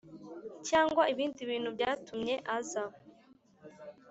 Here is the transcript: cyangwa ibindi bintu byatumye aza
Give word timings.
cyangwa 0.67 1.03
ibindi 1.13 1.41
bintu 1.49 1.69
byatumye 1.75 2.35
aza 2.57 2.83